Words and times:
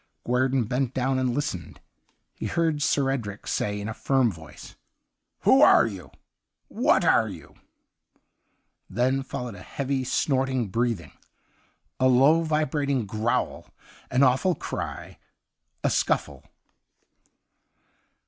Guerdon 0.25 0.63
bent 0.63 0.95
down 0.95 1.19
and 1.19 1.35
listened. 1.35 1.79
He 2.33 2.47
heard 2.47 2.81
Sir 2.81 3.11
Edric 3.11 3.45
say 3.45 3.79
in 3.79 3.87
a 3.87 3.93
firm 3.93 4.31
voice:' 4.31 4.75
Who 5.41 5.61
are 5.61 5.85
you? 5.85 6.09
What 6.69 7.05
are 7.05 7.29
you?' 7.29 7.41
1()3 7.41 7.43
THE 7.45 7.51
UNDYING 7.51 7.61
THING 7.61 7.65
Then 8.89 9.21
followed 9.23 9.53
a 9.57 9.61
heavy^ 9.63 10.07
snorting 10.07 10.69
breathing, 10.69 11.11
a 11.99 12.07
low, 12.07 12.41
vibrating 12.41 13.05
growl^ 13.05 13.67
an 14.09 14.23
awful 14.23 14.55
cry, 14.55 15.19
a 15.83 15.91
scuffle. 15.91 16.45